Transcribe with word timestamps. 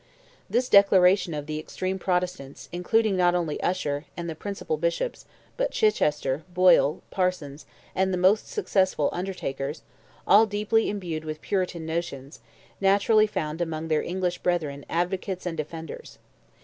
This 0.49 0.67
declaration 0.67 1.35
of 1.35 1.45
the 1.45 1.59
extreme 1.59 1.99
Protestants, 1.99 2.69
including 2.71 3.15
not 3.15 3.35
only 3.35 3.61
Usher, 3.61 4.05
and 4.17 4.27
the 4.27 4.33
principal 4.33 4.75
Bishops, 4.77 5.25
but 5.57 5.69
Chichester, 5.69 6.43
Boyle, 6.55 7.03
Parsons, 7.11 7.67
and 7.93 8.11
the 8.11 8.17
most 8.17 8.47
successful 8.49 9.11
"Undertakers," 9.13 9.83
all 10.25 10.47
deeply 10.47 10.89
imbued 10.89 11.23
with 11.23 11.39
Puritan 11.43 11.85
notions, 11.85 12.39
naturally 12.81 13.27
found 13.27 13.61
among 13.61 13.89
their 13.89 14.01
English 14.01 14.39
brethren 14.39 14.85
advocates 14.89 15.45
and 15.45 15.55
defenders. 15.55 16.17